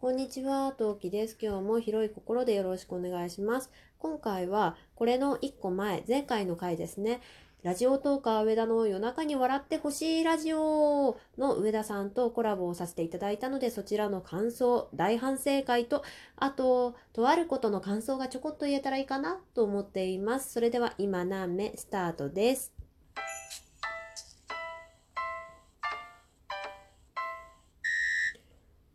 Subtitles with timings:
[0.00, 1.36] こんにちは、トウキです。
[1.38, 3.70] 今日も広い心でよろしくお願いします。
[3.98, 7.20] 今回は、これの1個前、前回の回ですね。
[7.62, 16.02] ラジオトーカー上田の夜中に笑ってほしいラジオの上田さんとコラボをさせていただいたので、そちらの感想、大反省会と、
[16.34, 20.50] あと、とあることの感想がちょこっと言えたらいいかなと思っています。
[20.50, 22.79] それでは、今何目スタートです。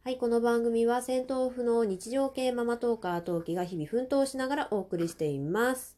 [0.05, 5.97] はい、この番組は戦闘不能日常系ママトーカー陶器が日々奮闘しながらお送りしています。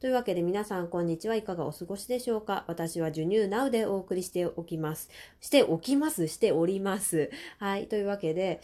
[0.00, 5.08] というわけで皆さんこんにちはいかがお過ごしでしょうか私は授乳 Now でお送りしておきます。
[5.40, 6.26] しておきます？
[6.26, 7.30] しております。
[7.60, 8.60] はい、というわけで、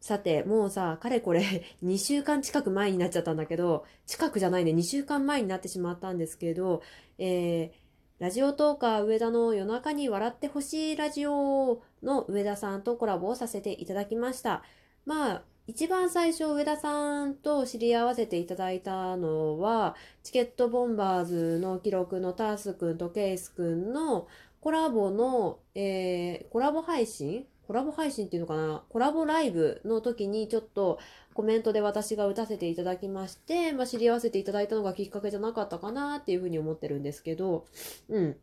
[0.00, 1.42] さて、もうさ、かれこれ
[1.84, 6.80] 2週間近く前になっちゃったんだけど、近くじゃないね、2週間前になってしまったんですけど、
[7.18, 7.81] えー
[8.22, 14.62] ラジオトーカー上田の夜中に笑ってほしいラジオの上田さんとコラボをさせていただきました。
[15.04, 24.28] まあ、一番最初上田さんと知り合わせていただいたのは、チケットボンバーズの記録のタースくんとケイスくんの
[24.60, 28.84] コラボの、えーコラボ配信コラボ配信っていうのかな？
[28.88, 30.98] コラボライブの時にちょっと
[31.32, 37.66] コメントで私が打たせていただきまして、まあ、知り合わせていただいたのがきっかけじゃなかったかなっていうふうに思ってるんですけど、
[38.08, 38.36] うん。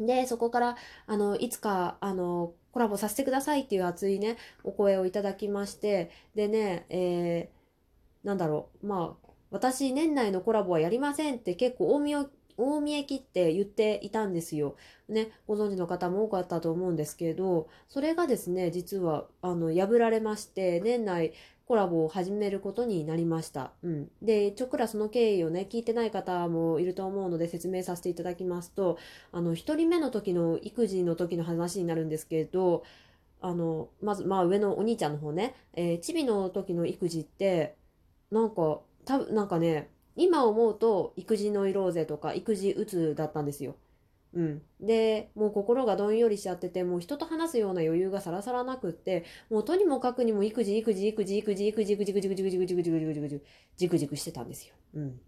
[0.00, 12.30] で、そこから、あの、いつか、あの、コラボさせてくださいっていう熱いね、お声をいただきまして、でね、えー、なんだろう、まあ、私、年内のコラボはやりませんって結構大見を
[12.60, 14.76] 大見え切って言っていたんですよ。
[15.08, 21.32] ね、ご存知の方も多かったと思うんですけど、それがですね、実は、あの、破られまして、年内
[21.66, 23.72] コラボを始めることになりました。
[23.82, 24.10] うん。
[24.22, 28.98] で、ちょくらその経緯をね、聞いてない方もいると思うので説明させていただきますと、
[29.32, 32.82] あの、一人目の時の育児の時の話になるんですけど、
[33.40, 37.76] あの、まず、まあ上のお兄ちゃんの方ね、えーチビの時の育児って、
[38.30, 43.76] なんか、たぶん、なんかね、今思うと育児ノイローゼとか育児うつだったんですよ。
[44.32, 44.62] うん。
[44.80, 53.42] で、もう心がどんよりしちゃってて、もう人と話すような余裕がさらさらなくって、もうとにもかくにも育児、育児、育児、育児、育児、育児、育児、育児、育児、育児、育児、育児、育児、育児、
[53.76, 54.74] じくじくしてたんですよ。
[54.94, 55.20] うん。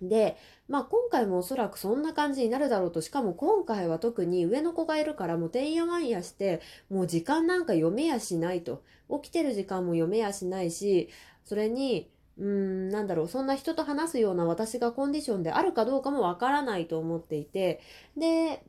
[0.00, 0.36] で、
[0.68, 8.82] まあ今回もおそらくそんな感じになるだろうと、しかも今回は特に上の子がいるからもうてんやわんやして、もう時間なんか読めやしないと。
[9.22, 11.10] 起きてる時間も読めやしないし、
[11.44, 17.80] それに、うん、なんだろう、そんな人と話すような私がコンディションであるかどうかもわからないと思っていて、
[18.16, 18.64] で、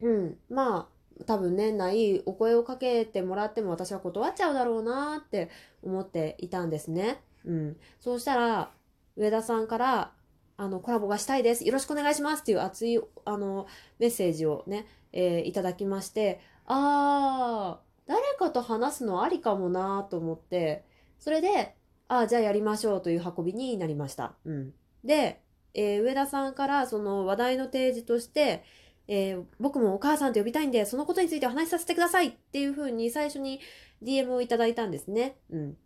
[0.00, 5.48] うん、まあ、多分年内お声をかけてもらっても私は断っちゃうだろうなって
[5.82, 7.20] 思っていたんですね。
[7.44, 7.76] うん。
[8.00, 8.70] そうしたら、
[9.16, 10.12] 上田さんから、
[10.56, 11.64] あの、コラボがしたいです。
[11.64, 13.66] よろしくお願いしますっていう熱い、あの、
[13.98, 20.84] メッセージをね、えーいただきまして、あー、誰かと話すのありかもなと思って、
[21.18, 21.76] それで、
[22.08, 24.34] ああ、じゃあやりましょうという運びになりました。
[24.44, 24.74] うん。
[25.04, 25.42] で、
[25.74, 28.64] えー上田さんからその話題の提示として、
[29.08, 33.60] えー僕もお母さんと呼びたいんで、そのことについてお話しさせてくださいっていうふうに最初に
[34.02, 35.36] DM をいただいたんですね。
[35.50, 35.76] うん。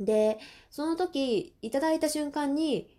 [0.00, 0.38] で、
[0.70, 2.93] その時いただいた瞬間に、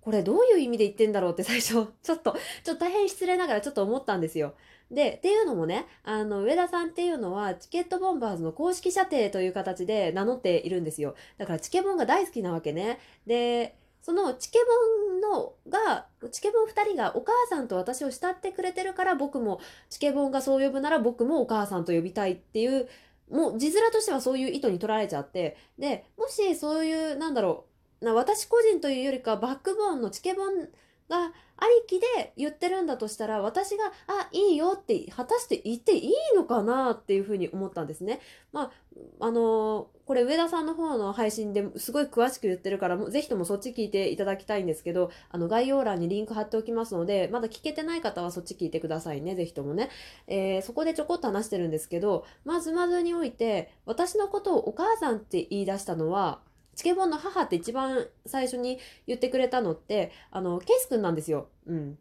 [0.00, 4.54] これどういう意味で言ってんだろうって最初、ちょっと、ちょっと大変失礼ながらちょっと思ったんですよ。
[4.90, 11.14] で、っていうのもね、あの、上田さんっていうのは、チケットボンバーズの公式射程という形で名乗っているんですよ。
[11.38, 12.98] だからチケボンが大好きなわけね。
[13.26, 22.88] で、そのチケボンのが、チケボン二人がお母さんと私を慕ってくれてるから僕も、チケボンがそう呼ぶなら僕もお母さんと呼びたいっていう、
[23.30, 27.69] もう字面としてはそういう意図に取られちゃって、で、もしそういう、なんだろう、
[28.00, 30.68] な私個人というよりかバックボーンのチケボン
[31.10, 38.20] がありきで言ってるんだとしたら私が「あいいよ」って果たして言っていいのかなっていうふうに思ったんですね。
[38.52, 38.72] ま
[39.20, 49.88] ああのーこれ上田さんの方の配信ですごい詳しく言ってるからもうぜひともそっち聞いていただきたいんですけどあの概要欄にリンク貼っておきますのでまだ聞けてない方はそっち聞いてくださいねぜひともね。
[50.26, 56.40] えーそこでちょこっと話してるんですけどまずまずにおいて私のことをお母さんって言い出したのは
[56.74, 61.48] チケボンの母って一番最初に言ってくれたのって、あの、ケイスくんなんですよ。
[61.66, 61.98] うん。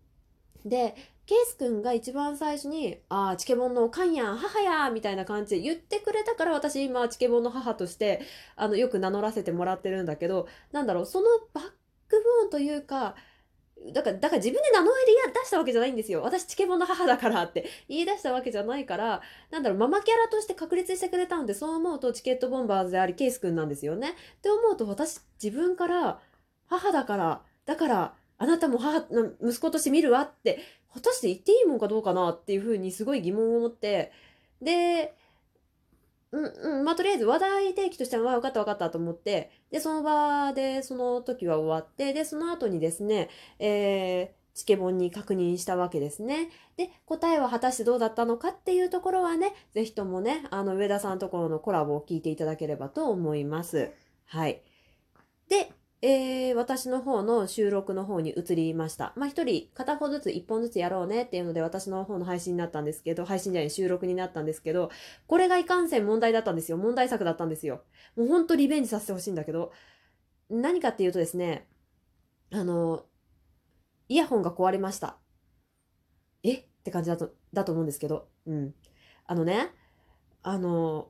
[0.65, 0.95] で、
[1.25, 8.21] ケイスくんが一番最初に、ああ、チケボンのおかんやん、母やみたいな感じで言ってくれたから私今、チケボンの母として、
[8.55, 11.63] あの、よく名乗らせてもらってるんだけど、なんだろう、そのバッ
[12.07, 13.15] クボーンというか、
[13.93, 16.21] だから、だから自分で名乗り出したわけじゃないんですよ。
[16.21, 19.21] 私、チケボンの母だからって言い出したわけじゃないから、
[19.51, 24.09] なんだろう、ママキャラとして確立してくれたんで、そう思うとチケットボンバーズであり、ケイスくんなんですよね。
[24.09, 26.19] って思うと、私、自分から、
[26.67, 30.59] 母だから、だから、あなたも母の息子として見るわって、
[30.93, 34.11] 果たして言っていいもんかどうかなっていうふうにすごい疑問を持って、
[34.61, 35.13] で、
[36.31, 36.45] うん
[36.79, 46.49] うん、まあとりあえず話題提起としては、分かった分かったと思って、で、その場でその時は終わって、で、その後にですね、えー、チケボンに確認したわけですね。
[46.77, 53.91] で、答えは果たしてどうだったのかっていうところはね、ぜひともね、あの、上田さんところのコラボを聞いていただければと思います。
[54.25, 54.61] はい。
[55.47, 59.11] で、えー、私の方の収録の方に移りました。
[59.17, 64.91] まあ、一人片方ずつ一本ずつやろうねっていうので私の方の配信になったんですけど、配信じゃない収録になったんですけど、
[65.27, 66.77] これがいかんせん問題だったんですよ。
[66.77, 67.83] 問題作だったんですよ。
[68.15, 69.73] もうほんとリベンジさせてほしいんだけど、
[70.49, 71.67] 何かっていうとですね、
[72.51, 73.05] あの、
[74.07, 75.17] イヤホンが壊れました。
[76.43, 76.53] え？
[76.53, 78.73] って感じだと、だと思うんですけど、うん。
[79.25, 79.69] あのね、
[80.43, 81.09] あの、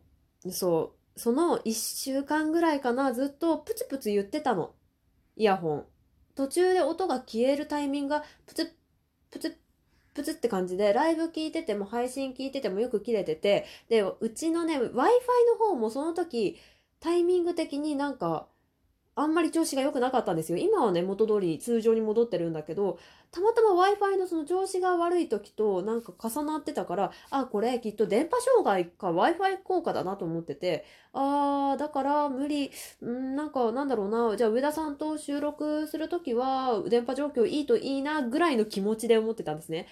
[0.49, 4.73] そう、その1週間ぐらいかな、ずっとプツプツ言ってたの。
[5.39, 5.85] イヤホン。
[6.35, 8.69] 途中で音が消えるタイミングがプツッ、
[9.31, 9.53] プツッ、
[10.13, 15.09] プツって感じで、ライブ聞いてても配信聞いててもよく切れてて、で、うちのね、Wi-Fi の
[15.57, 16.57] 方もその時、
[16.99, 18.47] タイミング的になんか、
[19.19, 20.57] あんまり調子が良くなかったんですよ。
[20.57, 22.97] 今はね、元通り通常に戻ってるんだけど、
[23.31, 32.71] たまたま Wi-Fi のその調子が悪い時となんか重なってたから、あ、これきっと電波障害か Wi-Fi 効果だなと思ってて、あー、だから無理、
[33.05, 39.87] んなんかなんだろうな、じゃあ上田さんと収録する時は電波状況いいといいなぐらいの気持ちで思ってたんですね。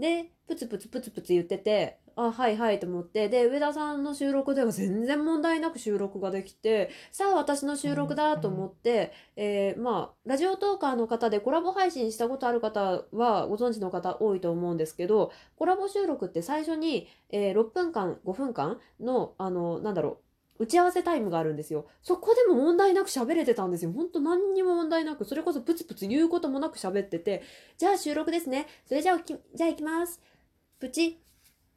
[0.00, 20.29] で、プツプツプツプツ言ってて、あ、はいはいと思って、で、上田さんの収録では全然問題なく収録ができて、さあ私の収録だと思って、えー、まあ、ラジオトーカーの方でコラボ配信したことある方はご存知の方多いと思うんですけど、コラボ収録って最初に、えー、6分間、5分間の、あの、なんだろう、
[20.60, 21.86] 打ち合わせタイムがあるんですよ。
[22.02, 23.92] そこでも問題なく喋れてたんですよ。
[23.92, 27.42] ほんと何にも問題なく、それこそプツプツ言うこともなく喋ってて、
[27.78, 28.66] じゃあ収録ですね。
[28.86, 30.20] それじゃあ、じゃあ行きます。
[30.78, 31.18] プチ。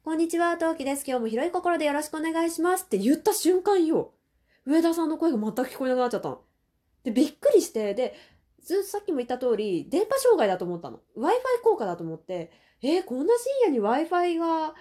[0.04, 1.04] こんにちは、トウキです。
[1.06, 4.12] 今日も広い心でよろしくお願いしますって言った瞬間よ。
[4.66, 6.42] 上田さんの声が全く聞こえなくなっちゃったの。
[7.04, 8.14] で、びっくりして、で、
[8.62, 11.00] ずっとさっきも言った通り、電波障害だと思ったの。
[11.16, 11.30] Wi-Fi
[11.62, 12.52] 効果だと思って、
[12.82, 14.74] えー、こんな深夜に Wi-Fi が、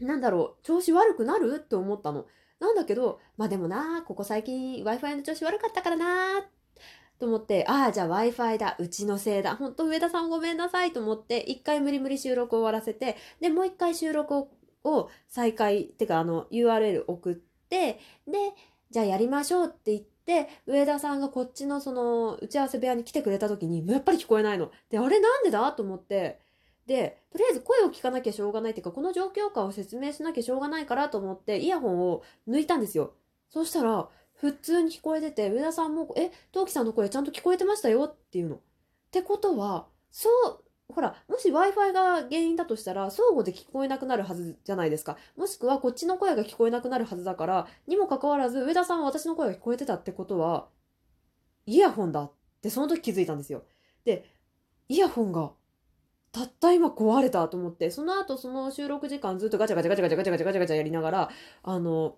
[0.00, 1.60] なんだろう、調子悪くなる？
[1.64, 2.26] って思ったの。
[2.60, 6.42] なんだけど、まあでもな、ここ最近 Wi-Fi の調子悪かったからな、
[7.18, 14.48] と思って、ああ、じゃあ Wi-Fi だ、うちのせいだ、ほんと上田さんごめんなさいと思って、一回無理無理収録を終わらせて、で、もう一回収録
[14.84, 18.54] を再開、てかあの URL 送って、で、
[18.90, 24.70] じゃあやりましょうって言って、上田さんがこっちのその打ち合わせ部屋に来てくれた時に、もうやっぱり聞こえないの。
[24.90, 25.72] で、あれなんでだ？
[25.72, 26.40] と思って、
[26.86, 33.14] で、とりあえず声を聞かなきゃしょうがないっていうか、この状況下を説明しなきゃしょうがないからと思って、イヤホンを抜いたんですよ。
[33.48, 38.56] そしたら、普通に聞こえてて、上田さんも、え、陶器さんの声ちゃんと聞こえてましたよっていうの。
[38.56, 38.60] っ
[39.10, 45.16] てことは、そう、ほら、もし Wi-Fi が原因だとしたら、相互で聞こえなくなるはずじゃないですか。
[45.36, 50.68] もしくは、こっちの声が聞こえなくなるはずだから、にもかかわらず、上田さんは私の声が聞こえてたってことは、
[51.66, 53.64] イヤホンだってその時気づいたんですよ。
[54.04, 54.24] で、
[54.88, 55.52] イヤホンが
[56.34, 61.30] たった今壊れたと思って、その後その収録時間ずっとガチャガチャガチャガチャガチャガチャガチャガチャやりながら、
[61.62, 62.16] あの、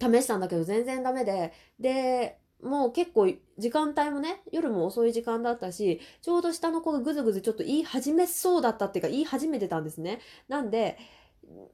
[0.00, 3.28] 試したんだけど全然ダメで、で、もう結構
[3.58, 10.20] 時間帯もね、夜も遅い時間だったし、ちょうど下の子がぐずぐずちょっと言い始めそうだったっていうか言い始めてたんですね。
[10.46, 10.96] なんで、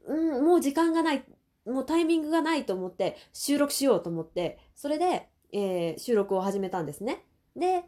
[0.06, 1.24] うん、もう時間がない、
[1.66, 7.22] もうタイミングがないと思って収録しようと思って、それで、えー、収録を始めたんですね。
[7.54, 7.84] で、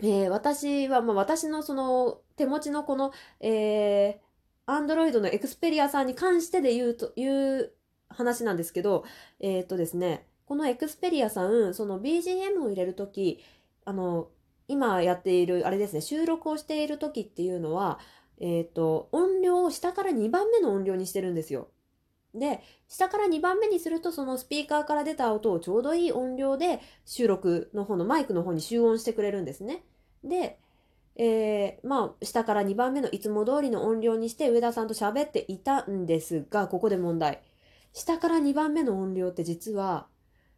[0.00, 7.72] えー、私は、まあ、私のその手持ちのこの、えー、Android のエクスペリアさんに関してで言うと、いう
[8.08, 9.04] 話なんですけど、
[9.40, 13.42] えー、っとですね、このエクスペリアさん、その BGM を入れるとき、
[13.84, 14.28] あの、
[14.68, 17.98] 今やっている、あれですね、収録をしているときっていうのは、
[18.40, 21.68] えっ、と、音量を下から2番目の音量にしてるんですよ。
[22.38, 29.84] で、下から2番目にすると、そのスピーカーから出た音をちょうどいい音量で収録の方のマイクの方に集音してくれるんですね。
[30.22, 30.58] で、
[31.16, 37.42] えー、まあ、下から2番目のいつも通りの音量にして上田さんと喋っていたんですが、ここで問題。
[37.92, 40.06] 下から2番目の音量って実は、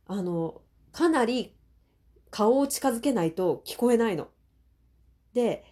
[0.07, 0.61] あの、
[0.93, 1.55] かなり
[2.31, 4.29] 顔を近づけないと聞こえないの。
[5.33, 5.65] で、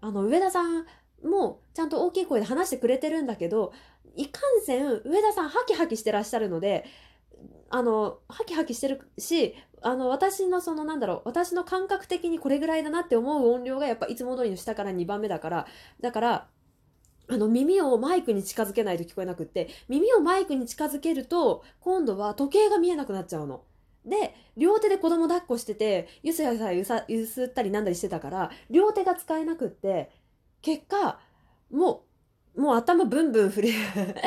[0.00, 0.86] あの、上田さん
[1.22, 3.72] もちゃんと大きい声で話してくれてるんだけど、
[4.16, 6.84] いかんせん上田さんハキハキしてらっしゃるので、
[7.70, 15.66] あの、ハキハキしてるし、あの、私のそのなんだろう、私の感覚的にこれぐらいだなって思う音量がやっぱいつも通りの下から2番目だから、
[16.00, 16.48] だから、
[17.28, 23.62] あの、耳をマイクに近づけないと聞こえなくって、耳をマイクに近づけると、今度は時計が見えなくなっちゃうの。
[24.04, 30.10] で、両手で子供抱っこしてて、ゆすやさゆさ、ゆすったりなんだりしてたから、両手が使えなくって、
[30.62, 31.18] 結果、
[31.70, 32.04] も
[32.56, 33.72] う、もう頭ブンブン振り。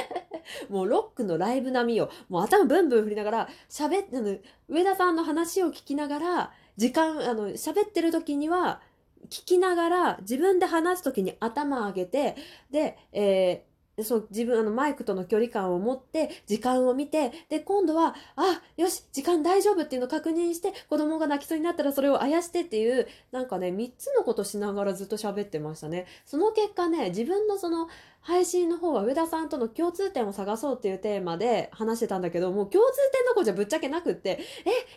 [0.70, 2.10] もうロックのライブ並みよ。
[2.30, 4.38] もう頭ブンブン振りながら、喋って、の
[4.68, 8.82] 上田さんの話を聞きながら、時間、あの、喋ってる時には、
[9.26, 12.36] 聞きながら、自分で話す時に頭上げて、
[12.72, 26.08] で、えーそう自分あのマイクとの距離感を持って時間を見てで今度はあよし時間大丈夫っていうのを確認して子供が泣きそうになったらそれをあやしてっていうなんかね3つのことしながらずっと喋ってましたね。
[26.26, 27.88] その結果ね自分のその
[28.22, 34.40] 配信の方は上田さんとの共通点を探そうっていうテーマで話してたんだけどもう共通点どころじゃぶっちゃけなくってえ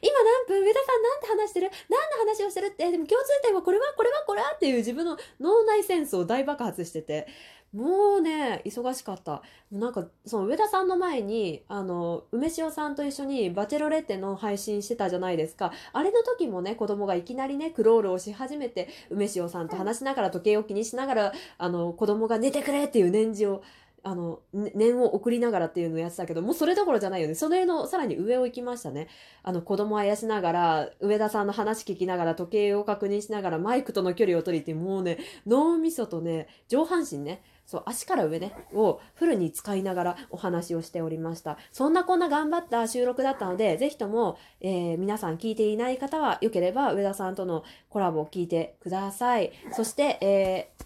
[0.00, 1.70] 今何分上田さんなんて話してる？
[1.90, 2.90] 何の話をしてるって？
[2.90, 7.26] でも共通点はこれはこれはこれはっていう自分の脳内センスを大爆発してて。
[7.73, 9.42] もうね、忙しかった。
[9.70, 15.73] なんか、その上田さんの前に、あの、梅塩さんと一緒にバチェロレッテの配信してたじゃないですか。
[15.92, 23.62] あれの時もね、子供がいきなりね、クロールをし始めて、梅塩さんと話しながら、時計を気にしながら、あの、子供が寝てくれっていう念じを、
[24.04, 27.35] あの、念を送りながらっていうのをやってたけど、もうそれどころじゃないよね。
[27.35, 29.08] それのさらに上を行きましたね。
[29.42, 41.58] あの、子供あやしながら、上田さんの話聞きながら、時計を確認しながら、マイクとの距離を取りって、もうね、脳みそとね、上半身ね、そう、足から上ね、をフルに使いながらお話をしておりました。
[41.73, 49.52] そんなこんな頑張った収録だったので、ぜひとも、えー、皆さん聞いていない方は、よければ上田さんとのコラボを聞いてください。
[49.73, 50.86] そして、えー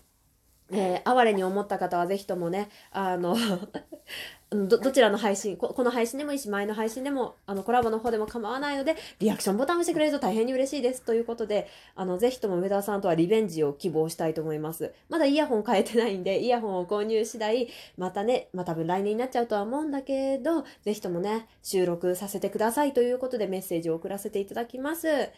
[0.72, 3.36] えー、哀れに思った方はぜひともね、あの
[4.50, 11.02] ど、どちらの配信こ、この配信でもいいし、前の配信でも、あの、コラボの方でも構わないので、リアクションボタンを押してくれると大変に嬉しいです。
[11.02, 14.92] ということで、あの、ぜひとも上田さんとはリベンジを希望したいと思います。
[15.08, 25.30] まだイヤホン変えてないんで、イヤホンを購入次第、またね、まあ、多分来年になっちゃうとは思うんだけど、ぜひともね、収録させてくださいということでメッセージを送らせていただきます。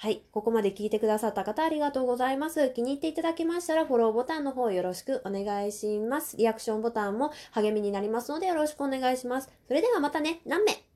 [0.00, 0.22] はい。
[0.30, 2.70] ここまで聞いてくださった方ありがとうございます。
[2.70, 6.36] 気に入っていただけましたらフォローボタンの方よろしくお願いします。
[6.36, 9.50] リアクションボタンも励みになりますのでよろしくお願いします。
[9.66, 10.40] それではまたね。
[10.46, 10.87] 何名？